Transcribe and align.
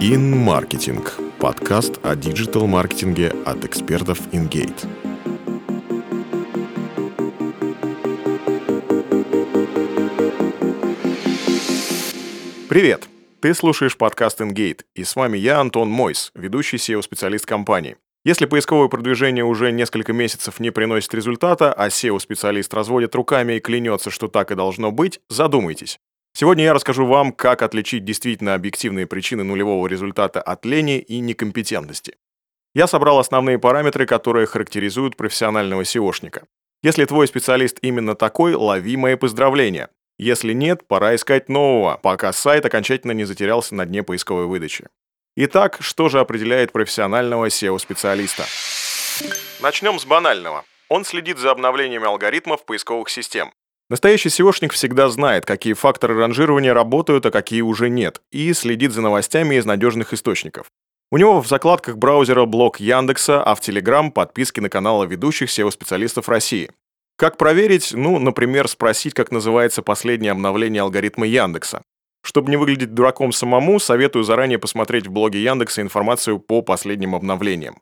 InMarketing– 0.00 1.04
подкаст 1.40 1.98
о 2.04 2.14
диджитал-маркетинге 2.14 3.34
от 3.44 3.64
экспертов 3.64 4.20
InGate. 4.32 4.86
Привет! 12.68 13.08
Ты 13.40 13.52
слушаешь 13.54 13.96
подкаст 13.96 14.40
InGate, 14.40 14.82
и 14.94 15.02
с 15.02 15.16
вами 15.16 15.36
я, 15.36 15.58
Антон 15.58 15.88
Мойс, 15.88 16.30
ведущий 16.36 16.76
SEO-специалист 16.76 17.44
компании. 17.44 17.96
Если 18.24 18.46
поисковое 18.46 18.86
продвижение 18.86 19.44
уже 19.44 19.72
несколько 19.72 20.12
месяцев 20.12 20.60
не 20.60 20.70
приносит 20.70 21.12
результата, 21.12 21.72
а 21.72 21.88
SEO-специалист 21.88 22.72
разводит 22.72 23.16
руками 23.16 23.54
и 23.54 23.60
клянется, 23.60 24.10
что 24.10 24.28
так 24.28 24.52
и 24.52 24.54
должно 24.54 24.92
быть, 24.92 25.18
задумайтесь. 25.28 25.98
Сегодня 26.40 26.62
я 26.66 26.72
расскажу 26.72 27.04
вам, 27.04 27.32
как 27.32 27.62
отличить 27.62 28.04
действительно 28.04 28.54
объективные 28.54 29.08
причины 29.08 29.42
нулевого 29.42 29.88
результата 29.88 30.40
от 30.40 30.64
лени 30.64 31.00
и 31.00 31.18
некомпетентности. 31.18 32.14
Я 32.76 32.86
собрал 32.86 33.18
основные 33.18 33.58
параметры, 33.58 34.06
которые 34.06 34.46
характеризуют 34.46 35.16
профессионального 35.16 35.82
SEOшника. 35.82 36.44
Если 36.80 37.06
твой 37.06 37.26
специалист 37.26 37.78
именно 37.82 38.14
такой, 38.14 38.54
лови 38.54 38.96
мои 38.96 39.16
поздравления. 39.16 39.88
Если 40.16 40.52
нет, 40.52 40.86
пора 40.86 41.16
искать 41.16 41.48
нового, 41.48 41.98
пока 42.00 42.32
сайт 42.32 42.64
окончательно 42.64 43.10
не 43.10 43.24
затерялся 43.24 43.74
на 43.74 43.84
дне 43.84 44.04
поисковой 44.04 44.46
выдачи. 44.46 44.86
Итак, 45.34 45.78
что 45.80 46.08
же 46.08 46.20
определяет 46.20 46.70
профессионального 46.70 47.48
SEO-специалиста? 47.48 48.44
Начнем 49.60 49.98
с 49.98 50.06
банального. 50.06 50.64
Он 50.88 51.04
следит 51.04 51.38
за 51.38 51.50
обновлениями 51.50 52.06
алгоритмов 52.06 52.64
поисковых 52.64 53.08
систем. 53.08 53.50
Настоящий 53.90 54.28
SEOшник 54.28 54.72
всегда 54.72 55.08
знает, 55.08 55.46
какие 55.46 55.72
факторы 55.72 56.14
ранжирования 56.14 56.74
работают, 56.74 57.24
а 57.24 57.30
какие 57.30 57.62
уже 57.62 57.88
нет, 57.88 58.20
и 58.30 58.52
следит 58.52 58.92
за 58.92 59.00
новостями 59.00 59.54
из 59.54 59.64
надежных 59.64 60.12
источников. 60.12 60.66
У 61.10 61.16
него 61.16 61.40
в 61.40 61.48
закладках 61.48 61.96
браузера 61.96 62.44
блог 62.44 62.80
Яндекса, 62.80 63.42
а 63.42 63.54
в 63.54 63.60
Telegram 63.60 64.10
подписки 64.10 64.60
на 64.60 64.68
каналы 64.68 65.06
ведущих 65.06 65.48
SEO-специалистов 65.48 66.28
России. 66.28 66.70
Как 67.16 67.38
проверить? 67.38 67.94
Ну, 67.94 68.18
например, 68.18 68.68
спросить, 68.68 69.14
как 69.14 69.32
называется 69.32 69.82
последнее 69.82 70.32
обновление 70.32 70.82
алгоритма 70.82 71.26
Яндекса. 71.26 71.80
Чтобы 72.22 72.50
не 72.50 72.58
выглядеть 72.58 72.92
дураком 72.92 73.32
самому, 73.32 73.80
советую 73.80 74.22
заранее 74.22 74.58
посмотреть 74.58 75.06
в 75.06 75.12
блоге 75.12 75.42
Яндекса 75.42 75.80
информацию 75.80 76.38
по 76.38 76.60
последним 76.60 77.14
обновлениям. 77.14 77.78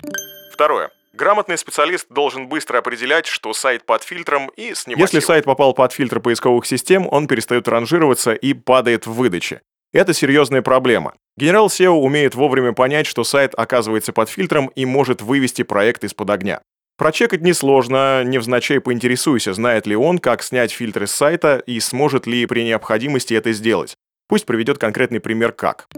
Второе. 0.52 0.90
Грамотный 1.16 1.56
специалист 1.56 2.06
должен 2.10 2.46
быстро 2.46 2.76
определять, 2.78 3.24
что 3.24 3.54
сайт 3.54 3.86
под 3.86 4.02
фильтром 4.02 4.50
и 4.56 4.74
снимать 4.74 5.00
Если 5.00 5.16
его. 5.16 5.26
сайт 5.26 5.46
попал 5.46 5.72
под 5.72 5.92
фильтр 5.92 6.20
поисковых 6.20 6.66
систем, 6.66 7.08
он 7.10 7.26
перестает 7.26 7.66
ранжироваться 7.68 8.34
и 8.34 8.52
падает 8.52 9.06
в 9.06 9.14
выдаче. 9.14 9.62
Это 9.94 10.12
серьезная 10.12 10.60
проблема. 10.60 11.14
Генерал 11.38 11.68
SEO 11.68 11.92
умеет 11.92 12.34
вовремя 12.34 12.74
понять, 12.74 13.06
что 13.06 13.24
сайт 13.24 13.54
оказывается 13.56 14.12
под 14.12 14.28
фильтром 14.28 14.66
и 14.74 14.84
может 14.84 15.22
вывести 15.22 15.62
проект 15.62 16.04
из-под 16.04 16.28
огня. 16.28 16.60
Прочекать 16.98 17.40
несложно, 17.40 18.22
невзначай 18.22 18.78
поинтересуйся, 18.80 19.54
знает 19.54 19.86
ли 19.86 19.96
он, 19.96 20.18
как 20.18 20.42
снять 20.42 20.70
фильтры 20.70 21.06
с 21.06 21.12
сайта 21.12 21.62
и 21.66 21.80
сможет 21.80 22.26
ли 22.26 22.44
при 22.44 22.62
необходимости 22.62 23.32
это 23.32 23.52
сделать. 23.52 23.96
Пусть 24.28 24.44
приведет 24.44 24.76
конкретный 24.76 25.20
пример 25.20 25.52
как. 25.52 25.88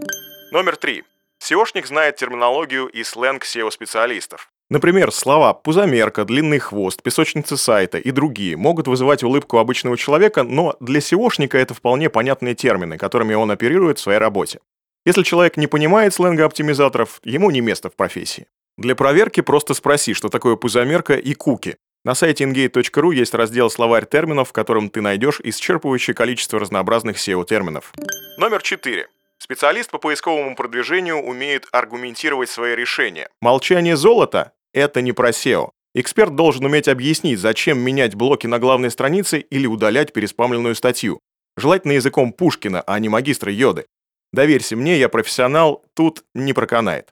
Номер 0.53 0.77
три. 0.77 1.03
SEOшник 1.43 1.87
знает 1.87 2.15
терминологию 2.15 2.87
и 2.87 3.03
сленг 3.03 3.43
SEO-специалистов. 3.43 4.49
Например, 4.71 5.11
слова 5.11 5.53
«пузомерка», 5.53 6.25
«длинный 6.25 6.59
хвост», 6.59 7.01
«песочница 7.01 7.57
сайта» 7.57 7.97
и 7.97 8.11
другие 8.11 8.55
могут 8.55 8.87
вызывать 8.87 9.23
улыбку 9.23 9.57
обычного 9.57 9.97
человека, 9.97 10.43
но 10.43 10.75
для 10.79 10.99
SEOшника 10.99 11.57
это 11.57 11.73
вполне 11.73 12.11
понятные 12.11 12.53
термины, 12.53 12.99
которыми 12.99 13.33
он 13.33 13.49
оперирует 13.49 13.97
в 13.97 14.01
своей 14.01 14.19
работе. 14.19 14.59
Если 15.07 15.23
человек 15.23 15.57
не 15.57 15.65
понимает 15.65 16.13
сленга 16.13 16.45
оптимизаторов, 16.45 17.19
ему 17.23 17.49
не 17.49 17.61
место 17.61 17.89
в 17.89 17.95
профессии. 17.95 18.45
Для 18.77 18.95
проверки 18.95 19.41
просто 19.41 19.73
спроси, 19.73 20.13
что 20.13 20.29
такое 20.29 20.55
пузомерка 20.55 21.15
и 21.15 21.33
куки. 21.33 21.77
На 22.05 22.13
сайте 22.13 22.43
ingate.ru 22.43 23.13
есть 23.13 23.33
раздел 23.33 23.71
«Словарь 23.71 24.05
терминов», 24.05 24.49
в 24.49 24.53
котором 24.53 24.91
ты 24.91 25.01
найдешь 25.01 25.39
исчерпывающее 25.39 26.13
количество 26.13 26.59
разнообразных 26.59 27.17
SEO-терминов. 27.17 27.91
Номер 28.37 28.61
4. 28.61 29.07
Специалист 29.39 29.89
по 29.89 29.97
поисковому 29.97 30.55
продвижению 30.55 31.17
умеет 31.23 31.65
аргументировать 31.71 32.49
свои 32.49 32.75
решения. 32.75 33.29
Молчание 33.41 33.95
золота 33.95 34.51
это 34.73 35.01
не 35.01 35.11
про 35.11 35.29
SEO. 35.29 35.71
Эксперт 35.95 36.35
должен 36.35 36.65
уметь 36.65 36.87
объяснить, 36.87 37.39
зачем 37.39 37.79
менять 37.79 38.15
блоки 38.15 38.47
на 38.47 38.59
главной 38.59 38.91
странице 38.91 39.39
или 39.39 39.65
удалять 39.65 40.13
переспамленную 40.13 40.75
статью. 40.75 41.19
Желательно 41.57 41.93
языком 41.93 42.31
Пушкина, 42.31 42.81
а 42.81 42.99
не 42.99 43.09
магистра 43.09 43.51
Йоды. 43.51 43.85
Доверься 44.31 44.75
мне, 44.75 44.99
я 44.99 45.09
профессионал, 45.09 45.83
тут 45.95 46.23
не 46.35 46.53
проканает. 46.53 47.09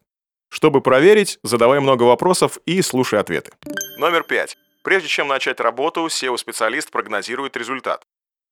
Чтобы 0.50 0.82
проверить, 0.82 1.40
задавай 1.44 1.80
много 1.80 2.04
вопросов 2.04 2.60
и 2.66 2.82
слушай 2.82 3.20
ответы. 3.20 3.52
Номер 3.98 4.24
пять. 4.24 4.56
Прежде 4.84 5.10
чем 5.10 5.28
начать 5.28 5.60
работу, 5.60 6.06
SEO-специалист 6.06 6.92
прогнозирует 6.92 7.58
результат. 7.58 8.04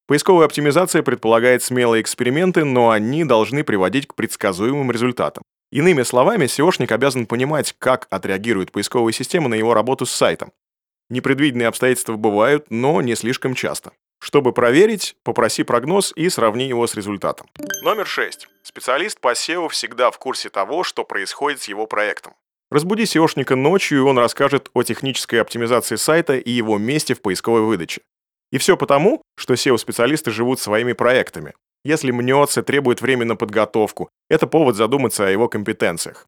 Поисковая 0.08 0.46
оптимизация 0.46 1.02
предполагает 1.02 1.64
смелые 1.64 2.02
эксперименты, 2.02 2.66
но 2.66 2.90
они 2.90 3.24
должны 3.24 3.64
приводить 3.64 4.08
к 4.08 4.16
предсказуемым 4.16 4.92
результатам. 4.92 5.44
Иными 5.72 6.04
словами, 6.04 6.46
SEOшник 6.46 6.92
обязан 6.92 7.26
понимать, 7.26 7.76
как 7.80 8.08
отреагирует 8.10 8.72
поисковая 8.72 9.14
система 9.14 9.50
на 9.50 9.56
его 9.56 9.74
работу 9.74 10.06
с 10.06 10.12
сайтом. 10.12 10.52
Непредвиденные 11.10 11.68
обстоятельства 11.68 12.16
бывают, 12.16 12.68
но 12.70 13.02
не 13.02 13.16
слишком 13.16 13.54
часто. 13.54 13.92
Чтобы 14.20 14.54
проверить, 14.54 15.16
попроси 15.24 15.64
прогноз 15.64 16.14
и 16.16 16.30
сравни 16.30 16.68
его 16.68 16.88
с 16.88 16.96
результатом. 16.96 17.48
Номер 17.84 18.08
6. 18.08 18.48
Специалист 18.64 19.20
по 19.20 19.34
SEO 19.34 19.70
всегда 19.70 20.10
в 20.10 20.18
курсе 20.18 20.50
того, 20.50 20.84
что 20.84 21.04
происходит 21.04 21.62
с 21.62 21.68
его 21.68 21.86
проектом. 21.86 22.34
Разбуди 22.72 23.04
SEOшника 23.04 23.56
ночью, 23.56 24.00
и 24.00 24.02
он 24.02 24.18
расскажет 24.18 24.72
о 24.74 24.82
технической 24.84 25.40
оптимизации 25.40 25.96
сайта 25.96 26.38
и 26.38 26.50
его 26.50 26.78
месте 26.80 27.14
в 27.14 27.22
поисковой 27.22 27.62
выдаче. 27.62 28.02
И 28.52 28.58
все 28.58 28.78
потому, 28.78 29.22
что 29.38 29.54
SEO-специалисты 29.54 30.32
живут 30.32 30.60
своими 30.60 30.94
проектами. 30.94 31.54
Если 31.86 32.10
мнется, 32.10 32.64
требует 32.64 33.00
время 33.00 33.26
на 33.26 33.36
подготовку, 33.36 34.10
это 34.28 34.48
повод 34.48 34.76
задуматься 34.76 35.28
о 35.28 35.30
его 35.30 35.48
компетенциях. 35.48 36.26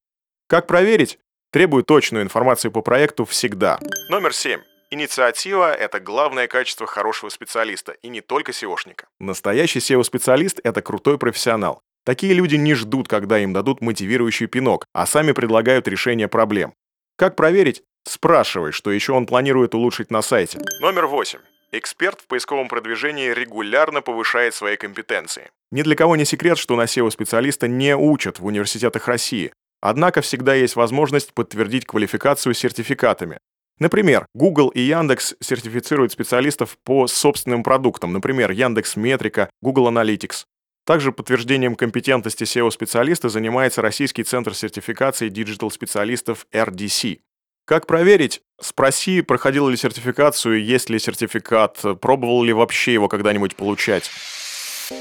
Как 0.48 0.68
проверить? 0.68 1.18
Требует 1.52 1.88
точную 1.88 2.24
информацию 2.24 2.72
по 2.72 2.84
проекту 2.84 3.26
всегда. 3.26 3.80
Номер 4.10 4.34
7. 4.34 4.62
Инициатива– 4.92 5.74
это 5.74 6.00
главное 6.00 6.48
качество 6.48 6.86
хорошего 6.86 7.30
специалиста, 7.30 7.94
и 8.04 8.08
не 8.08 8.22
только 8.22 8.52
SEOшника. 8.52 9.06
Настоящий 9.20 9.80
SEO-специалист– 9.80 10.60
это 10.64 10.84
крутой 10.84 11.18
профессионал. 11.18 11.82
Такие 12.06 12.34
люди 12.34 12.56
не 12.56 12.76
ждут, 12.76 13.08
когда 13.08 13.40
им 13.40 13.52
дадут 13.52 13.82
мотивирующий 13.82 14.46
пинок, 14.46 14.86
а 14.94 15.08
сами 15.08 15.32
предлагают 15.32 15.88
решение 15.88 16.28
проблем. 16.28 16.76
Как 17.18 17.36
проверить? 17.36 17.82
Спрашивай, 18.04 18.72
что 18.72 18.92
еще 18.92 19.14
он 19.14 19.26
планирует 19.26 19.74
улучшить 19.74 20.12
на 20.12 20.22
сайте. 20.22 20.60
Номер 20.82 21.08
8. 21.08 21.40
Эксперт 21.72 22.22
в 22.22 22.28
поисковом 22.28 22.70
продвижении 22.70 23.30
регулярно 23.30 24.02
повышает 24.02 24.54
свои 24.54 24.78
компетенции. 24.78 25.50
Ни 25.72 25.82
для 25.82 25.96
кого 25.96 26.16
не 26.16 26.24
секрет, 26.24 26.58
что 26.58 26.78
на 26.78 26.84
SEO-специалиста 26.84 27.68
не 27.68 27.96
учат 27.96 28.40
в 28.40 28.46
университетах 28.46 29.08
России. 29.08 29.52
Однако 29.82 30.22
всегда 30.22 30.56
есть 30.56 30.78
возможность 30.78 31.34
подтвердить 31.34 31.86
квалификацию 31.86 32.54
сертификатами. 32.54 33.40
Например, 33.80 34.26
Google 34.34 34.70
и 34.70 34.80
Яндекс 34.80 35.36
сертифицируют 35.40 36.12
специалистов 36.12 36.78
по 36.84 37.06
собственным 37.06 37.64
продуктам, 37.64 38.14
например, 38.14 38.52
Яндекс 38.52 38.96
Метрика, 38.96 39.50
Google 39.62 39.90
Analytics. 39.90 40.46
Также 40.86 41.12
подтверждением 41.12 41.76
компетентности 41.76 42.44
SEO-специалиста 42.44 43.28
занимается 43.28 43.82
Российский 43.82 44.24
центр 44.24 44.56
сертификации 44.56 45.28
digital-специалистов 45.28 46.48
RDC. 46.54 47.20
Как 47.68 47.86
проверить? 47.86 48.44
Спроси, 48.62 49.20
проходил 49.20 49.68
ли 49.68 49.76
сертификацию, 49.76 50.64
есть 50.64 50.90
ли 50.90 50.98
сертификат, 51.00 51.78
пробовал 52.00 52.42
ли 52.44 52.54
вообще 52.54 52.94
его 52.94 53.10
когда-нибудь 53.10 53.58
получать. 53.58 54.10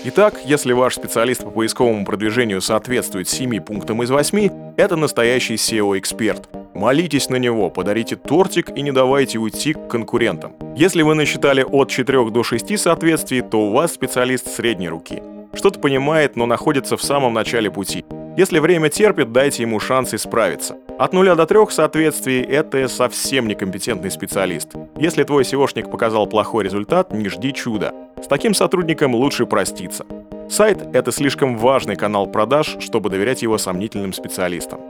Итак, 0.07 0.41
если 0.45 0.73
ваш 0.73 0.97
специалист 0.97 1.45
по 1.45 1.51
поисковому 1.51 2.05
продвижению 2.05 2.61
соответствует 2.61 3.29
7 3.29 3.61
пунктам 3.61 4.03
из 4.03 4.11
8, 4.11 4.75
это 4.77 4.97
настоящий 4.97 5.55
SEO-эксперт. 5.55 6.49
Молитесь 6.75 7.31
на 7.31 7.37
него, 7.37 7.71
подарите 7.71 8.17
тортик 8.17 8.77
и 8.77 8.83
не 8.83 8.91
давайте 8.91 9.39
уйти 9.39 9.73
к 9.73 9.87
конкурентам. 9.87 10.57
Если 10.77 11.03
вы 11.03 11.15
насчитали 11.15 11.63
от 11.63 11.89
4 11.89 12.31
до 12.31 12.43
6 12.43 12.81
соответствий, 12.81 13.43
то 13.43 13.61
у 13.61 13.71
вас 13.71 13.95
специалист 13.95 14.53
средней 14.53 14.89
руки. 14.89 15.23
Что-то 15.55 15.79
понимает, 15.79 16.35
но 16.35 16.47
находится 16.47 16.97
в 16.97 17.03
самом 17.03 17.33
начале 17.33 17.71
пути. 17.71 18.05
Если 18.37 18.59
время 18.59 18.91
терпит, 18.91 19.33
дайте 19.33 19.63
ему 19.63 19.81
шанс 19.81 20.13
исправиться. 20.13 20.77
От 20.99 21.15
нуля 21.15 21.35
до 21.35 21.47
трех 21.47 21.71
соответствий– 21.71 22.43
это 22.43 22.87
совсем 22.87 23.49
некомпетентный 23.49 24.11
специалист. 24.11 24.75
Если 24.99 25.25
твой 25.25 25.43
SEOшник 25.43 25.91
показал 25.91 26.27
плохой 26.27 26.65
результат, 26.65 27.15
не 27.15 27.31
жди 27.31 27.55
чуда. 27.55 27.95
С 28.23 28.27
таким 28.27 28.53
сотрудником 28.53 29.15
лучше 29.15 29.47
проститься. 29.47 30.05
Сайт– 30.51 30.83
это 30.93 31.13
слишком 31.13 31.57
важный 31.57 31.97
канал 31.97 32.27
продаж, 32.27 32.77
чтобы 32.81 33.09
доверять 33.09 33.41
его 33.41 33.57
сомнительным 33.57 34.13
специалистам. 34.13 34.81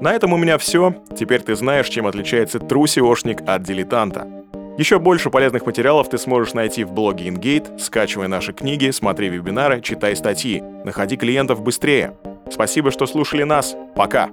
На 0.00 0.12
этом 0.12 0.32
у 0.32 0.36
меня 0.36 0.56
все. 0.56 0.94
Теперь 1.18 1.42
ты 1.42 1.56
знаешь, 1.56 1.88
чем 1.88 2.06
отличается 2.06 2.58
true 2.58 2.84
SEOшник 2.84 3.44
от 3.44 3.64
дилетанта. 3.64 4.28
Еще 4.78 5.00
больше 5.00 5.30
полезных 5.30 5.66
материалов 5.66 6.08
ты 6.08 6.18
сможешь 6.18 6.54
найти 6.54 6.84
в 6.84 6.92
блоге 6.92 7.26
InGate, 7.26 7.78
скачивай 7.80 8.28
наши 8.28 8.52
книги, 8.52 8.90
смотри 8.90 9.28
вебинары, 9.30 9.80
читай 9.80 10.14
статьи, 10.14 10.62
находи 10.84 11.16
клиентов 11.16 11.60
быстрее. 11.60 12.14
Спасибо, 12.50 12.90
что 12.90 13.06
слушали 13.06 13.42
нас. 13.42 13.76
Пока! 13.94 14.30